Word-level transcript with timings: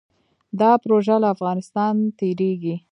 دا 0.59 0.71
پروژه 0.83 1.15
له 1.21 1.27
افغانستان 1.35 1.93
تیریږي 2.17 2.75